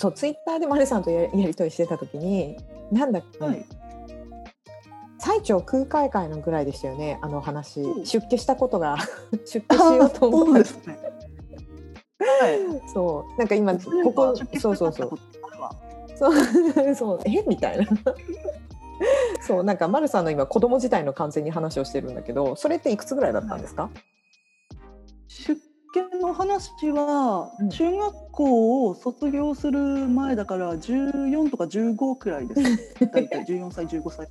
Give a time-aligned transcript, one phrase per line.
[0.00, 2.56] そうツイッターで丸さんとややり取りしてた時に
[2.90, 3.66] なんだっけ、はい。
[5.18, 8.06] 最長空海会のぐらいでしたよねあの話、うん。
[8.06, 8.96] 出家したことが。
[9.44, 10.98] 出家しようと思そうっですね。
[12.18, 12.80] はい。
[12.80, 13.38] たそう。
[13.38, 15.10] なんか今ここそうそうそう。
[16.16, 16.94] そう。
[16.96, 17.20] そう。
[17.26, 17.44] え？
[17.46, 17.86] みたいな。
[19.46, 19.64] そう。
[19.64, 23.90] なんか丸さんの今子供時代の完全に話をしてるんだけどそれっていくつぐらいだったんですか、
[25.28, 32.94] 出家の話はうん中学校を卒業する前だから14とか15くらいです。
[33.12, 34.28] 大体14歳15歳。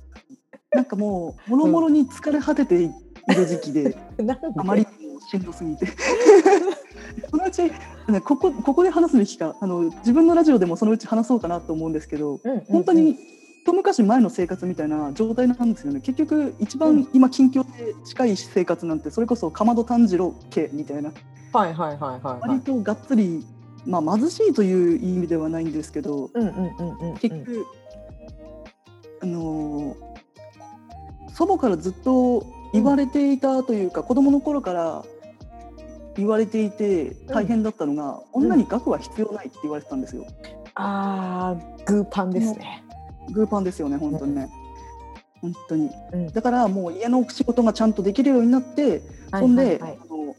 [0.72, 2.88] なんかもうもろもろに疲れ果ててい
[3.34, 4.46] る時期で、 なんで？
[4.56, 5.86] あまりにもしんどすぎて。
[7.28, 13.18] そのうち、ね、ここここで話すべきかあの自分のラジオでもそのうち話そうかなと思うんですけど、うんうんうん本当に
[13.62, 16.00] 一昔前の生活みたいな状態なんですよね。
[16.00, 21.12] 結局一番今近況で近い生活なんてそれこそかまど炭治郎家みたいな。
[21.52, 22.48] はいはいはいはいはい。
[22.48, 23.44] 割とがっつり、
[23.84, 27.66] まあ、貧しいという意味ではないんですけどうんうんうんうん結局、
[29.22, 30.10] あのー
[31.32, 35.04] 祖母からずっと言われていたというか、子供の頃から
[36.16, 40.26] 言われていて大変だったのが、女に学は必要ないって言われてたんですよ。
[40.74, 42.84] あーグーパンですね。
[43.32, 44.48] グーパンですよね本当にね、
[45.40, 45.90] 本当に。
[46.12, 46.32] うん。
[46.32, 50.36] だからもう家の仕事がちゃんとできるようになって、はいそんで、あの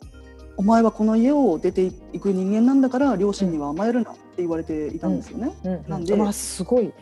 [0.58, 5.53] お前はこの家を出ていく人間なんだから両親には甘えるなって言われていたんですよね。
[5.64, 5.73] うん。
[5.73, 5.89] うん。
[5.89, 6.94] なんでまあすごい。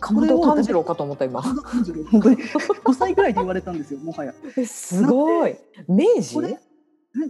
[0.00, 1.42] 鎌田炭治郎かと思った今。
[1.42, 2.36] 本当に。
[2.36, 4.34] 5歳ぐらいで言われたたんですよもはや。
[4.56, 5.56] えすごい。
[5.88, 6.34] 明治？
[6.34, 6.60] これね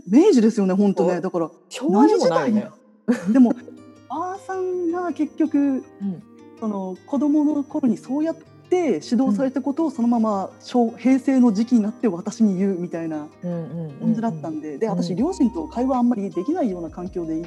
[0.07, 2.71] 明治ですよね本当おねだから昭和でもなね。
[3.33, 3.55] でも
[4.09, 6.23] ばあさんが結局うん
[6.61, 15.17] その子供の頃にそうやって指導されたことをそのまま昭平成の時期になって私に言うみたいな感じだったんで、で私うん。
[15.17, 17.43] 両親と会話あんまりできないような環境で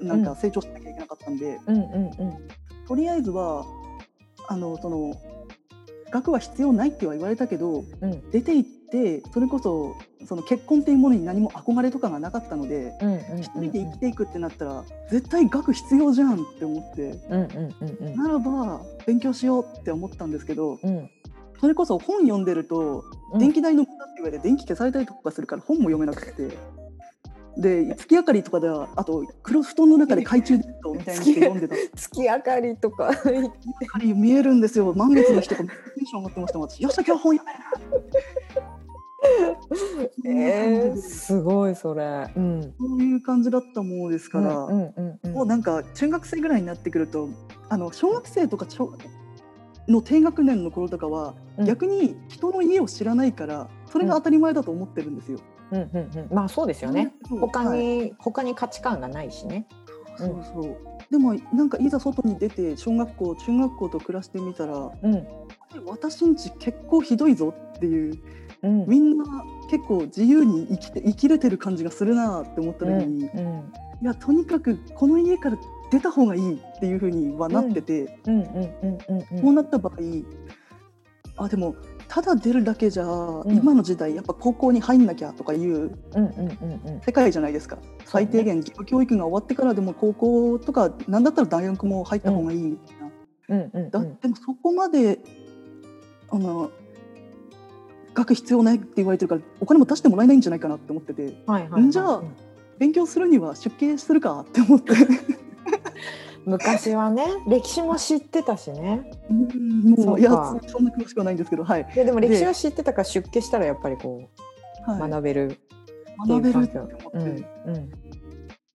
[0.00, 1.58] なんうんか成長しなきゃいけなかったんで、
[2.88, 3.64] とりあえずは
[4.48, 5.14] あのその
[6.10, 8.30] 学は必要ないっては言われたけどうん。
[8.30, 12.96] 出て行ってそれこそその結婚っていうものに何も憧れとかがなかったので。
[13.02, 17.48] うんうん一人で生きていくってなったら絶対学必要じゃんって思ってうん
[18.04, 21.10] うんならば勉強しようって思ったんですけどうん。
[21.60, 23.38] それこそ本読んでるとうん。
[23.40, 26.56] 電気代の無駄って言われて電気消されたりとかするから本も読めなくて。
[27.56, 31.76] で月明かりとかではあと黒布団の中で懐中電灯みたいにして読んでた。
[31.96, 33.12] 月明かりとか。
[33.24, 34.92] 明かり見えるんですよ。
[34.94, 35.70] 満月の日とかテ
[36.02, 36.80] ンション上がってました私。
[36.80, 37.52] よっしゃ今日本読
[37.92, 38.04] める
[40.26, 42.30] えー、すごいそれ。
[42.36, 42.62] うん。
[42.62, 47.28] そういう感じだったものですから、うんうんうんもうなんか中学生ぐらいになってくると
[47.68, 48.96] あの小学生とか小
[49.88, 55.38] の低学年の頃とかは、うん逆に人の家を知らないからそれが当たり前だと思ってるんですよ。
[55.70, 56.34] うんうんうん。
[56.34, 57.12] まあそうですよね。
[57.28, 59.66] 他はいに、他に価値観がないしね。
[60.16, 60.76] そうそう
[61.10, 65.26] でもなんかいざ外に出て小学校中学校と暮らしてみたらうん
[65.86, 68.18] 私んち結構ひどいぞっていう
[68.64, 68.86] うん。
[68.88, 69.24] みんな
[69.70, 73.72] 結構自由に生きて生きれてる感じがするなって思った時に、いうん。
[74.02, 75.58] やとにかくこの家から
[75.90, 78.18] 出た方がいいっていうふうにはなってて。
[78.24, 79.94] こうなった場合
[81.36, 81.74] あでも
[82.06, 83.42] ただ出るだけじゃ、ん。
[83.48, 85.90] 今の時代やっぱ高校に入んなきゃとかいう
[87.04, 93.10] 世界じゃないですか、最低限義務教育が終わってからでも高校とかなんだったら大学も入った方がいいみたいな、
[93.48, 93.90] うんうん。
[93.90, 95.18] だでもそこまで
[96.30, 96.70] あの
[98.14, 101.42] 学必要ないって言われてるからお金も出してもらえないんじゃないかなって思ってて。
[101.46, 102.22] はいはいじゃあ
[102.78, 104.92] 勉強するには出家するかって思って。
[106.44, 109.10] 昔はね 歴史も知ってたしね。
[109.30, 114.28] うんもそうういやかそんな詳しくはないんですけどはい、いやでも歴史は知ってたから出家したらやっぱりこ
[114.86, 115.58] うはい、学べる。
[116.28, 117.90] 学べるって思って、うんうん。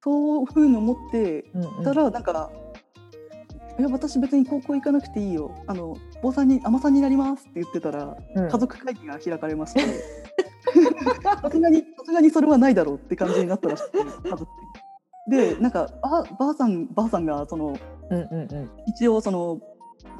[0.04, 1.84] そういうふうに思ってうんうん。
[1.84, 2.52] たらなんか
[3.80, 5.56] 「いや私別に高校行かなくていいよ。
[5.66, 8.50] あの坊さんに尼さんになります」って言ってたらうん。
[8.50, 9.82] 家族会議が開かれまして。
[11.42, 13.98] さすがにさすがにそれはないだろうって感じになったらしくて
[14.30, 14.48] 家族
[15.30, 17.78] でなんかばばあさんばあさんがその
[18.10, 18.70] うんうんうん。
[18.88, 19.62] 一応その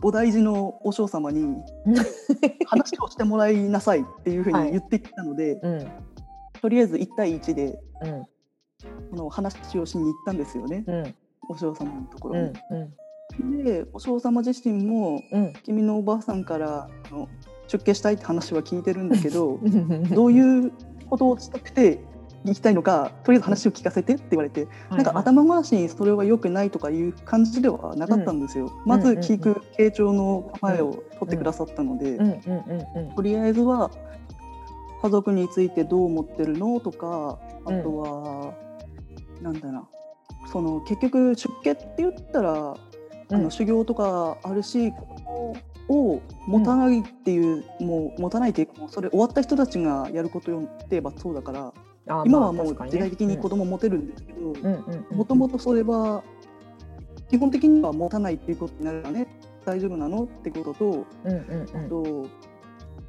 [0.02, 1.58] 菩提寺の和尚様に
[2.66, 5.88] 話をしてもらいなさいっていうふうに言ってきたので、うん。
[6.62, 8.26] とりあえず1対1でうん。
[9.12, 10.86] この話をしに行ったんですよね。
[10.88, 11.16] うん。
[11.50, 12.80] 和尚様のところうに。
[12.80, 12.94] ん
[13.64, 15.54] でお嬢様自身もうん。
[15.64, 17.28] 君のおばあさんからあの
[17.68, 20.72] 出家したいって話は聞いてるんだけどうん どういう
[21.10, 22.00] ことをしたくて
[22.46, 28.72] 行きたいのかとりあえず話を聞かせてって言われて、なんか頭ごなしにそれは良くないとかいう感じではなかったんですよ。
[28.86, 33.92] まず聞く傾聴の構えを取ってくださったので、うんうんうんうんとりあえずは
[35.02, 38.54] 家族についてどう思ってるのとかあとは、
[39.42, 39.88] なんだな。
[40.52, 42.76] その結局出家って言ったら
[43.32, 44.94] あの修行とかあるし、
[45.90, 51.74] を持たないっていう、もう持たないっていうかそれ終わった人たちがやることよって言えばそうだから
[52.26, 55.06] 今はもう時代的に子供持てるんですけどうんうんうん。
[55.12, 56.24] うんもともとそれは
[57.30, 59.28] 基本的には持たないっていうことになるからね。
[59.66, 61.90] 大丈夫なのってこととうんうんうん。
[61.90, 62.28] と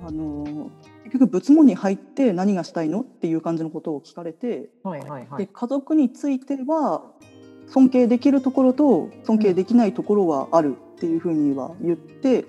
[0.02, 0.70] あの
[1.04, 5.46] 結局仏門に入って何がしたいのっていう感じのことを聞かれて、はいはいはい。
[5.46, 7.02] で家族については
[7.70, 12.44] 尊敬できるところと尊敬できないところはあるっていうふうには言って、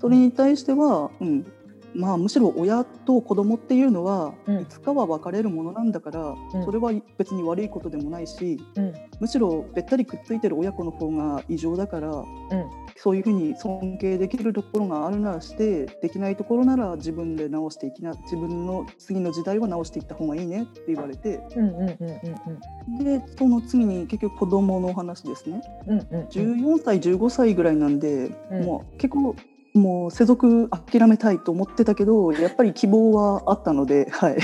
[0.00, 1.46] それに対しては、うん
[1.94, 4.60] まあ、むしろ親と子供っていうのは、うん。
[4.62, 6.64] いつかは別れるものなんだから、うん。
[6.64, 8.94] それは別に悪いことでもないしうん。
[9.20, 21.40] むしろべったりくっついてる親子の方が異常だから、うんそういうふうに尊敬できるところがあるならしてできないところなら自分で直していきな自分の次の時代は直していった方がいいねって言われて
[23.00, 25.60] でその次に結局子供の話ですね。
[25.88, 26.26] うんうんうん。
[26.28, 28.64] 14歳15歳ぐらいなんで、うん。
[28.66, 29.34] もう結構
[29.74, 34.36] もう世俗諦めたいと思ってたけどやっぱり希望はあったので、はい、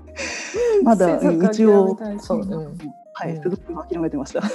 [0.82, 2.40] まだ一応諦めたいそう。
[2.40, 3.42] うんはい、うん。
[3.42, 4.42] 世俗は諦めてました。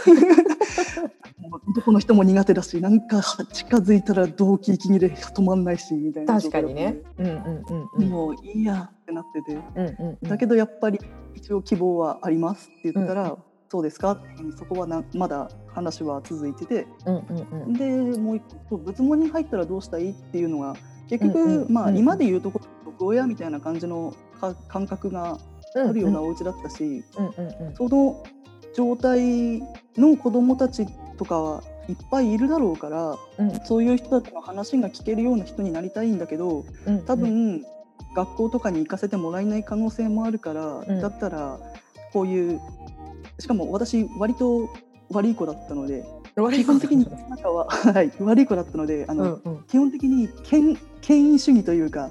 [1.70, 3.22] 男の人も苦手だしなんか
[3.52, 7.02] 近づいたら動機息切れ止まんないしみたいな確かにね。
[7.18, 8.10] うんうんうんうん。
[8.10, 9.56] もういいやってなってて。
[9.56, 10.30] うんうんうん。
[10.30, 11.00] だけどやっぱり
[11.36, 13.38] 一応希望はありますって言ったら、
[13.70, 14.20] そうですか
[14.58, 16.88] そこはなまだ話は続いてて。
[17.06, 17.74] うんうんうん。
[17.74, 20.76] でもう一個仏門に入ったらどうしたいっていうのが
[21.08, 21.98] 結局、うんうんまあうん。
[21.98, 25.38] 今で言うとこ毒親みたいな感じのか感覚が
[25.76, 27.76] あるようなお家だったし、うんうんうん。
[27.76, 28.24] その
[28.76, 29.62] 状態
[29.98, 30.86] の子供たち
[31.18, 33.66] とかはいっぱいいるだろうからうん。
[33.66, 37.06] そういう人たちの話が聞けるような人になりたいんだけどうん。
[37.06, 37.64] 多分、
[38.16, 41.02] 学校とかに行かせてもらえない可能性もあるから、うん。
[41.02, 41.60] だったら
[42.14, 42.62] こういう
[43.40, 44.70] しかも私割と
[45.12, 46.06] 悪い子だったので
[46.52, 49.64] 基本的になんかは、 はい、悪い子だったのであの、うんうん。
[49.68, 52.10] 基本的に権権威主義というか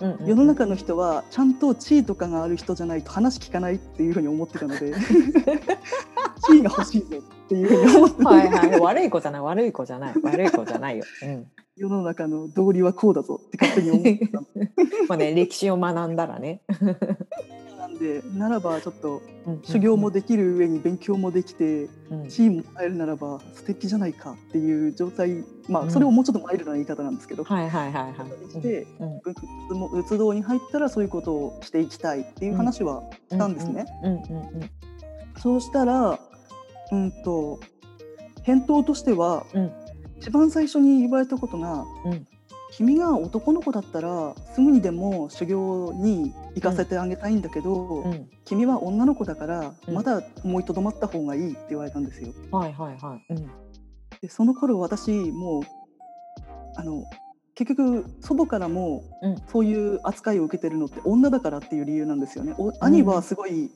[0.00, 4.92] うんうん世の中の人はちゃんと地位とかがある人じゃないと話聞かないっていうふうに思ってたので
[6.46, 11.04] 地位が欲しいぞっていうふうに思ってて、はいはい悪い子じゃない悪い子じゃない悪い子じゃないよ。
[11.22, 11.46] うん。
[11.76, 14.46] 世の中の道理はこうだぞって勝手に思ってたの
[15.08, 16.62] まあね歴史を学んだらね。
[17.98, 19.22] でならばちょっと
[19.62, 22.28] 修行もできる上に勉強もできてうん。
[22.28, 25.88] 地位も入るならば素敵じゃないかっていう状態まうん。
[25.88, 28.50] あそれをもうちょっとマイルドな言い方なんですけど、はいはいはいはい。
[28.50, 28.86] して
[29.98, 33.86] 仏道に入ったらそういうことをしていきたいっていう話はしたんですね。
[35.38, 36.18] そうしたら、
[36.92, 37.60] うんと
[38.42, 39.72] 返答としては、うん。
[40.18, 42.26] 一番最初に言われたことが、うん。
[42.72, 48.30] 君が男の子だったらすぐにでも修行に行かせてあげたいんだけど、うんうん。
[48.46, 52.32] 君は女の子だからうんまだ思いとどまった方がいいって言われたんですよ。
[52.50, 53.34] はいはいはい。
[53.34, 53.50] うん
[54.22, 55.62] でその頃私もう
[56.76, 57.04] あの
[57.54, 62.54] 結局祖母からもうんそういう扱いを受けてるのって女だからっていう理由なんですよね。
[62.56, 63.70] お兄はすごい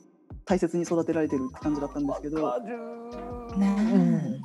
[0.45, 2.37] 大切に育てられてるって感じだったんですけど。
[2.37, 4.41] うん。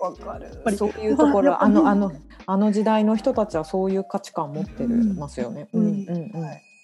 [0.00, 2.12] わかるぱりそういうところあのあの
[2.46, 5.68] あの時代の人たちはそういう価値観持ってるうんますよね。
[5.72, 6.30] ううんんうんうん。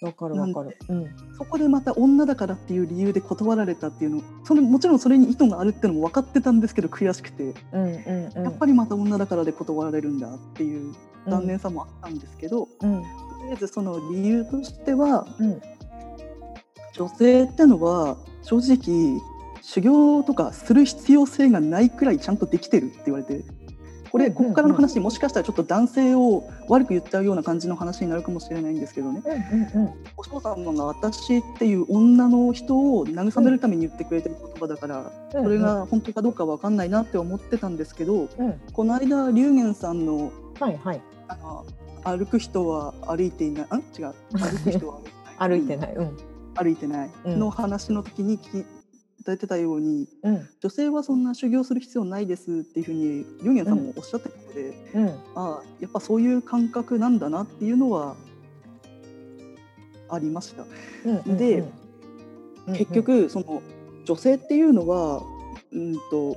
[0.00, 0.78] わかるわかる。
[0.88, 1.06] うん。
[1.36, 8.44] そこでまた女だからっていう理由で断られたっていうのそれもちろんそれに意図があるっていうのも分かってたんですけど悔しくて、うんうんうん。
[8.44, 10.94] やっぱりまた女だからで断られるんだっていう
[11.28, 13.02] 残念さもあったんですけど、うん。
[13.02, 13.06] と
[13.44, 15.60] りあえずその理由としてはうん。
[16.94, 19.20] 女性ってのは正直
[19.62, 23.44] 修行とかする必要性がないくらいちゃんとできてるって言われて
[24.10, 29.22] これここからの話もしかしたらちょっと男性を悪く言っちゃうような感じの話になるかもしれないんですけどね。
[29.24, 35.44] うんうんお嬢様が私っていう女の人を慰めるために言ってくれてる言葉だから、うん。
[35.44, 38.60] それが本当かどうかわかんないなって思ってたんですけど、うん。
[38.72, 41.00] この間龍玄さんのはいはい。
[41.28, 41.64] あの
[42.04, 43.66] 歩く人は歩いていない。
[43.70, 44.14] あ違う。
[44.32, 44.98] 歩く人は
[45.38, 45.94] 歩いてない。
[45.94, 45.96] 歩いてない。
[45.96, 46.16] うん。
[46.54, 47.10] 歩いてない。
[47.26, 47.38] うん。
[47.38, 48.38] の話の時に
[49.24, 50.48] ただいてたようにうん。
[50.60, 55.08] 女性はそんな修行する必要ないですっていうふうに龍玄さんもおっしゃってたので、うん。
[55.08, 58.16] ああやっぱそういう感覚なんだなっていうのは
[60.08, 60.64] ありました。
[61.06, 61.64] うんで
[62.74, 63.62] 結、局その
[64.04, 65.22] 女性っていうのは
[65.72, 66.36] うんと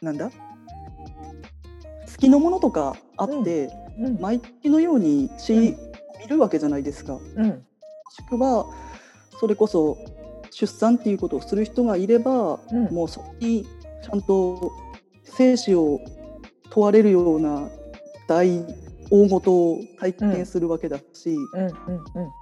[0.00, 0.30] なんだ？
[0.30, 0.32] 好
[2.18, 4.06] きのものとかあって、うん。
[4.06, 4.20] うん。
[4.20, 5.62] 毎月のようにし、うん。
[6.20, 7.14] 見るわけじゃないですか。
[7.14, 7.64] もうん。
[8.10, 8.66] しくは
[9.40, 9.96] それこそ
[10.58, 12.92] 出産っていうことをする人がいれば、うん。
[12.92, 13.64] もうそこに
[14.02, 14.72] ちゃんと
[15.22, 16.00] 生死を
[16.70, 17.68] 問われるような
[18.26, 18.64] 大
[19.08, 21.72] 大事を体験するわけだし、うんうんうん。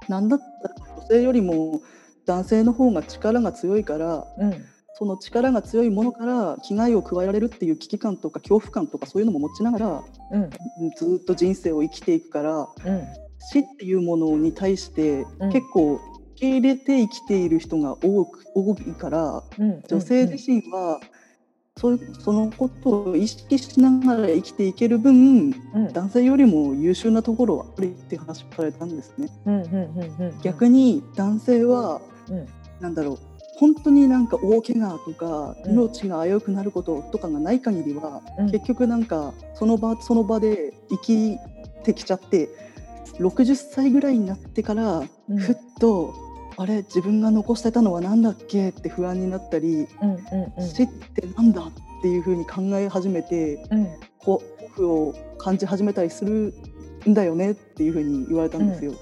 [0.08, 1.82] なんだったら女性よりも
[2.25, 4.64] 男性の方が力が強いからうん。
[4.99, 10.50] その力が強いものから危害を加えられるっていう危機感とか恐怖感とかそういうのも持ちながらうん。
[10.96, 13.02] ずっと人生を生きていくからうん。
[13.52, 15.52] 死っていうものに対してうん。
[15.52, 21.00] 結構受け入れて生きている人が多く多いからうん女性自身は
[21.78, 25.93] そういうそのことを意識しながら生きていける分うん。
[25.93, 29.28] 男性よりも優秀なところはあるって話をされたんですね。
[30.43, 32.00] 逆に男性は
[32.31, 32.47] うん。
[32.81, 33.19] なんだろう
[33.59, 35.73] 本当になんか大怪我とかうん。
[35.73, 38.50] 命が危うくなることとかがない限りは、うん。
[38.50, 41.38] 結局なんかその場その場で生き
[41.85, 42.49] てきちゃって
[43.19, 45.37] 60歳ぐらいになってからうん。
[45.37, 46.14] ふっと、
[46.58, 48.70] あれ自分が残してたのは何だっけ？
[48.70, 49.86] って不安になったり、
[50.60, 51.72] 死ってなんだっ
[52.02, 53.86] ていうふうに考え始めてうん。
[54.18, 56.52] こ恐怖を感じ始めたりする
[57.08, 58.94] んだよねっていうふうに言われたんですよ。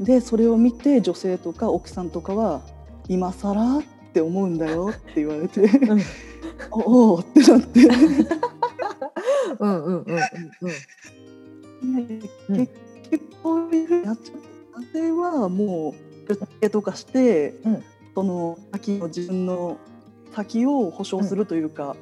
[0.00, 2.62] でそれを見て女性とか奥さんとかは
[3.08, 6.00] 今更って思うんだよって言われて うん。
[6.72, 7.80] おおってなって。
[9.60, 10.16] うんうんうん
[10.62, 11.98] うん
[12.48, 12.66] うん。
[12.66, 12.72] 結
[13.10, 17.84] 局こういうふうになっちゃう男性はもうぶっつけとかして、うん。
[18.14, 19.76] その先の自分の
[20.34, 21.96] 先を保証するというか、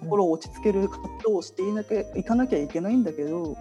[0.00, 3.04] 心を落ち着ける活動をしていなきゃいかなきゃいけないん。
[3.04, 3.56] だけど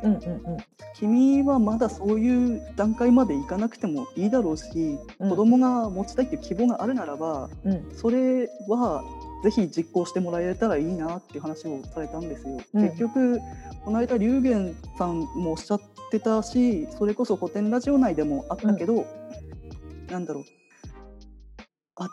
[0.96, 5.30] 君はまだそういう段階までいかなくてもいいだろうし、うん。
[5.30, 7.92] 子供が持ちたいっていう希望があるならばうん。
[7.96, 9.04] それは
[9.44, 12.58] ぜひ実行してもらえたらいいなっていう話をされたんですよ。
[12.74, 12.86] うん。
[12.88, 13.40] 結局
[13.84, 19.06] この間龍玄さんもおっしゃってたしそれこそ古典ラジオ内でもあったけど、
[20.10, 20.44] なんだろう。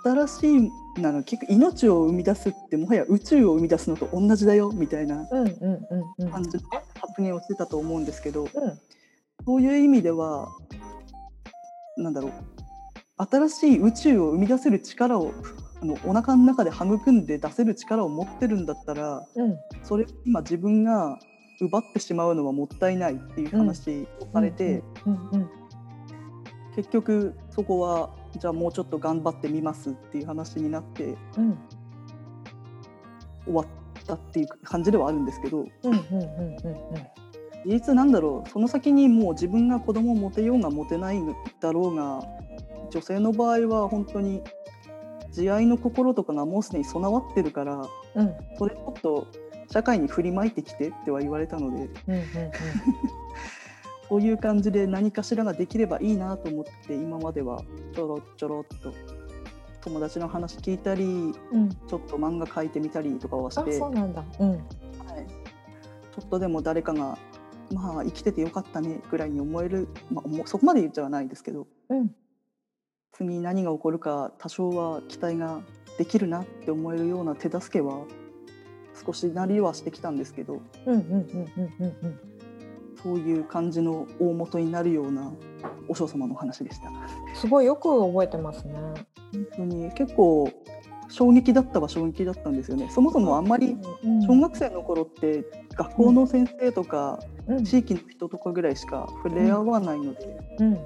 [0.04, 6.30] 新しいなの結局命を生み出すってもはや宇宙を生み出すのと同じだよみたいなうんうんうんうん。
[6.30, 6.62] 感じの
[7.00, 8.48] 発言をしてたと思うんですけど、うん。
[9.46, 10.48] そういう意味では
[11.96, 12.32] なんだろう。
[13.16, 15.32] 新しい宇宙を生み出せる力を
[15.82, 19.56] あのお腹の中で育んで出せる力を持ってるんだったらうん。
[19.82, 21.18] それを今自分が
[21.60, 24.82] 奪ってしまうのはもったいないっていう話をされて、
[26.74, 31.58] 結局そこはじゃあもうちょっと頑張ってみますっていう話になってうん。
[33.44, 33.66] 終わっ
[34.06, 35.64] たっていう感じではあるんですけど
[37.64, 41.20] 事実なんだろうその先にもう自分が子供を持てようが持てない
[41.60, 42.22] だろうが
[42.90, 44.42] 女性の場合は本当に
[45.32, 48.34] 慈愛の心とかがもうすでに備わってるからうん。
[48.58, 49.26] それちょっと
[49.70, 52.22] 社会に振りまいてきてっては言われたのでうんうん
[54.08, 57.62] そういう感じで何かしらができればいいなと思って今までは
[57.94, 58.92] ちょろちょろっと
[59.82, 61.04] 友達の話聞いたり
[61.52, 61.68] うん。
[61.68, 64.24] ちょっと漫画描いてみたりとかはしあて、はい、そうなんだ。
[64.40, 64.58] うん。
[66.10, 67.16] ちょっとでも誰かが
[67.72, 72.14] まあ生きててよかったねぐらいに思える、まあ、そこまで言っちゃないですけどうん
[73.20, 75.60] 次何が起こるか多少は期待が
[75.98, 78.06] できるなって思えるような手助けは
[79.04, 80.62] 少しなりはしてきたんですけど
[83.02, 85.30] そういう感じの大元になるような
[85.86, 86.90] お嬢様の話でした。
[87.34, 88.74] すごいよく覚えてますね。
[88.74, 90.50] 本当に結構
[91.10, 92.88] 衝撃だったは衝撃だったんですよね。
[92.90, 95.44] そもそもあんまりうん小学生の頃って
[95.76, 97.64] 学校の先生とかうん。
[97.64, 100.78] 地域の人とかぐらいしか触れ合わないので、うん。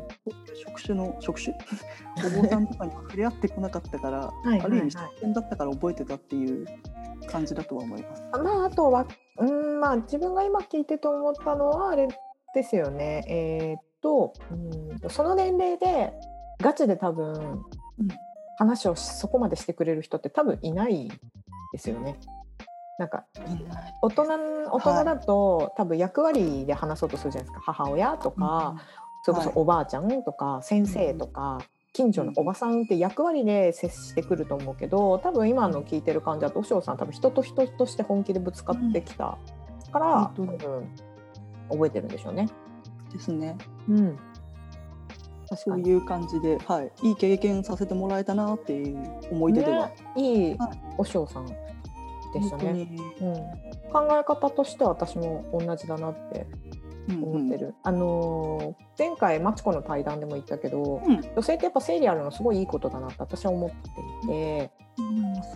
[0.54, 1.54] 職種の職種？
[2.38, 6.66] お坊さんとかには触れ合ってこなかったからはいある意味新鮮だったから覚えてたっていう
[7.26, 8.23] 感じだとは思います。
[8.33, 9.07] まああとは
[9.38, 12.09] うんまあ自分が今聞いてと思ったのはあれ
[12.54, 13.25] ですよね。
[13.28, 14.54] えーっとう
[15.07, 16.12] んその年齢で
[16.62, 18.09] ガチで多分、うん
[18.57, 21.11] 話をしそこまでしてくれる人って多分いない
[21.73, 22.17] ですよね。
[22.99, 23.25] なんか
[24.03, 24.23] 大人
[24.71, 27.73] 大人だと、多分役割で話そうとするじゃないですか。
[27.73, 28.77] 母親とか、
[29.25, 31.59] それこそおばあちゃんとか先生とか、
[31.93, 39.39] 近所のおばさんって役割で接してくると思うけど多分今の聞いてる感じだと和尚さん多分人と人として本気でぶつかってきた
[39.93, 40.49] から、うん。
[40.49, 40.89] 多分
[41.71, 42.49] 覚えてるんでしょうね。
[43.13, 43.57] ですね。
[43.89, 44.19] うん、
[45.57, 51.55] そういう感じで、はい、いい経験させてもらえたなっていう思い出では、ね、いいはい和尚さんで
[52.43, 52.89] したね。
[53.21, 53.35] うん、
[53.93, 56.47] 考え方としては私も同じだなって
[57.09, 57.23] うんうん。
[57.25, 61.21] 思ってる、あのー前回マチコの対談でも言ったけど、うん。
[61.21, 63.77] 女性ってやっぱ生理あるのすごいいいことだなって私は思って
[64.27, 64.71] いて。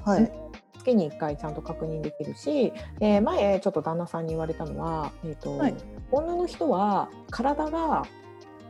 [0.05, 0.33] はい、
[0.79, 5.75] 月に1回ちゃんと確認できるし、えー前ちょっと旦那さんに言われたのは、えーとはい。
[6.11, 8.05] 女の人は体が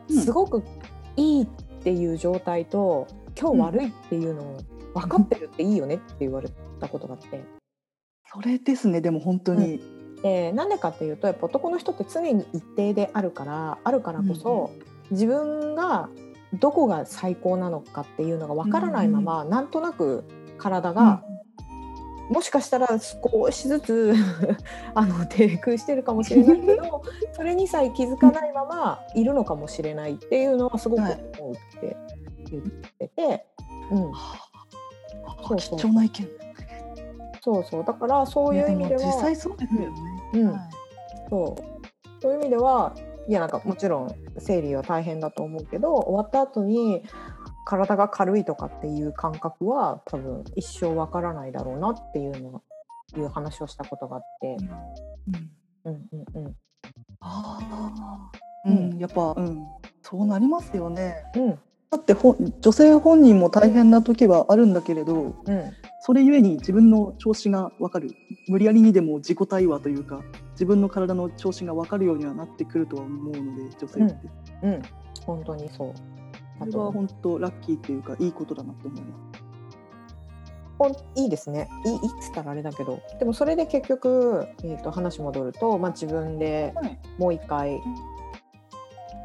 [0.09, 0.21] うん。
[0.21, 0.63] すごく
[1.19, 1.47] いいっ
[1.83, 3.09] ていう状態と、
[3.39, 4.61] 今日悪いっていうのを
[4.95, 6.49] 分かってるっていいよねって言われ
[6.81, 7.45] たことがあって。
[8.33, 9.01] それですね。
[9.01, 9.81] でも本当に、
[10.23, 14.71] でなんでかっていうとやっぱ男の人って常に一定であるからあるからこそ、
[15.11, 16.09] 自分が
[16.55, 20.25] どこが最高なのかっていうのがわからないまま、なんとなく
[20.57, 21.23] 体が、
[22.31, 24.15] もしかしたら少しずつ
[24.95, 31.97] あの低空してるかもしれないけど それにさえ気づかないままいるのかもしれないっていうのはすごく思うって
[32.51, 33.47] 言ってて、
[33.91, 34.13] うん、
[35.49, 36.29] そうそう貴重な意見。
[37.41, 37.85] そうそう。
[37.85, 39.89] だからそういう意味では実際そうですよね、
[40.35, 40.61] うん、はい、
[41.31, 41.79] そう。
[42.21, 42.95] そういう意味では
[43.29, 47.03] いやなんかもちろん生理は大変だと思うけど終わった後に
[47.69, 52.63] 体が軽いとかっていう感覚は多分一生わからないだろうなっていうの
[53.17, 54.57] いう話をしたことがあって。
[55.85, 56.57] うん、うん、うんうん
[57.21, 58.31] ああ、
[58.65, 59.67] うん、やっぱ、うん、
[60.03, 61.17] そうなりますよね。
[61.35, 61.51] うん、
[61.91, 68.11] だってほ女性本人も大変な時はあるんだけれど、うん、それゆえに自分の調子が分かる。
[68.49, 70.23] 無理やりにでも自己対話というか
[70.53, 74.17] 自分の体の調子が分かるようにはなってくるとは思うので女性って。
[74.63, 74.83] うん、うん、
[75.27, 76.18] 本当にそう
[76.61, 79.43] それは本当ラッキーっていうかいいことだなと思います。
[80.79, 86.73] ほんいいですねいいいっつったらあれだけどでもそれで結局、えーと、話戻ると、まあ、自分で
[87.19, 87.81] もう一回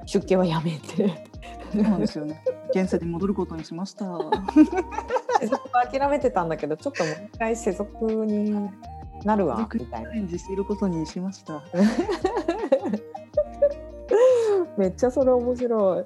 [0.07, 1.29] 出家はやめて
[1.71, 4.05] そうなんですよね現世に戻ることにしました
[5.39, 8.67] 世俗は諦めてたんだけどちょっともう一回世俗に
[9.25, 10.09] なるわみたいな。
[10.09, 11.61] チャレンジしていることにしました。
[14.77, 16.05] めっちゃそれ面白い。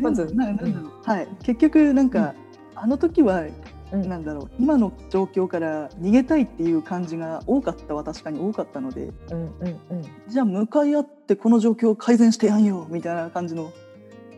[0.00, 2.34] まず、ななんだろう、はい、結局なんか、
[2.74, 3.44] うん、あの時は、
[3.92, 4.50] うん、なんだろう。
[4.58, 9.50] 今の状況から逃げたいっていう感じが多かったは確かに多かったので、うんうん
[9.90, 13.72] うん、じゃあ向かい合ってこの状況を改善してやんよみたいな感じの、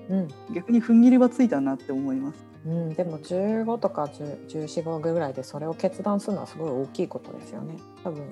[0.09, 2.47] うん、逆に踏ん切りはついたなって思います。
[2.65, 7.77] うん、でも15とか1415ぐらいでそれを決断するのはすごい大きいことですよね。
[8.05, 8.25] 多分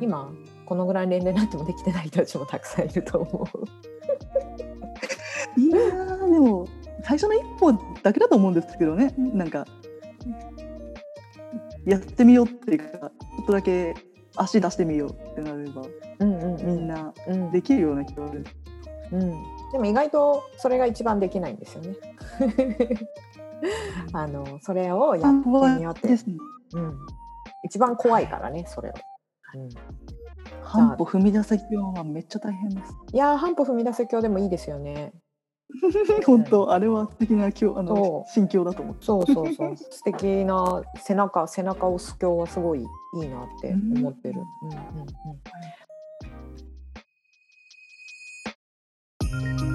[0.00, 0.30] 今
[0.66, 5.60] このぐらい年齢になってもできてない人たちもたくさんいると思う。
[5.60, 5.78] いや
[6.28, 6.68] でも
[7.04, 9.14] 最初の一歩だけだと思うんですけどね。
[9.16, 9.66] なんか
[11.84, 13.06] やってみようっていうかちょ
[13.42, 13.94] っとだけ
[14.36, 15.82] 足出してみようってなれば、
[16.20, 17.12] うんうんうん、みんな
[17.52, 18.46] できるような気がする、
[19.12, 19.30] うん、
[19.72, 21.96] でも意外とそれが一番できないんですよね。
[24.12, 26.18] あのそれをやってみようって、ね、
[26.74, 26.98] うん、
[27.64, 28.92] 一番怖いからねそれを。
[29.54, 29.68] うん。
[30.62, 32.94] 半歩踏み出せ教はめっちゃ大変です。
[33.12, 35.12] いや半歩踏み出せ教でもいいですよね。
[36.26, 39.04] 本当、あれは素敵な教あの心境だと思って。
[39.04, 39.76] そうそうそう。
[39.90, 42.84] 素敵な背中背中を押す日はすごいい
[43.24, 44.42] いなって思ってる。
[44.62, 44.70] うん。
[44.70, 44.80] うんう
[49.58, 49.69] ん、うん。